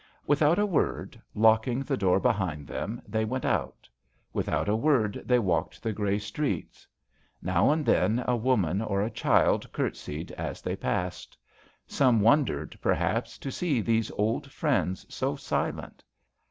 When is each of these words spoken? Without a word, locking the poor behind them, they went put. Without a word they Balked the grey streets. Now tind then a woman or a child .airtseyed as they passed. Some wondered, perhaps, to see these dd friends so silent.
Without 0.25 0.57
a 0.57 0.65
word, 0.65 1.21
locking 1.35 1.81
the 1.83 1.95
poor 1.95 2.19
behind 2.19 2.65
them, 2.65 3.03
they 3.07 3.23
went 3.23 3.43
put. 3.43 3.87
Without 4.33 4.67
a 4.67 4.75
word 4.75 5.21
they 5.27 5.37
Balked 5.37 5.83
the 5.83 5.93
grey 5.93 6.17
streets. 6.17 6.87
Now 7.39 7.67
tind 7.67 7.85
then 7.85 8.23
a 8.27 8.35
woman 8.35 8.81
or 8.81 9.03
a 9.03 9.11
child 9.11 9.71
.airtseyed 9.71 10.31
as 10.31 10.59
they 10.63 10.75
passed. 10.75 11.37
Some 11.85 12.19
wondered, 12.19 12.79
perhaps, 12.81 13.37
to 13.37 13.51
see 13.51 13.79
these 13.79 14.09
dd 14.09 14.47
friends 14.47 15.05
so 15.07 15.35
silent. 15.35 16.03